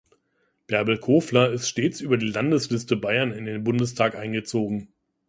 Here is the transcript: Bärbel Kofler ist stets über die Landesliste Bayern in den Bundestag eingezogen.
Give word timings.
Bärbel 0.65 0.97
Kofler 0.97 1.51
ist 1.51 1.69
stets 1.69 2.01
über 2.01 2.17
die 2.17 2.27
Landesliste 2.31 2.95
Bayern 2.97 3.31
in 3.31 3.45
den 3.45 3.63
Bundestag 3.63 4.15
eingezogen. 4.15 4.87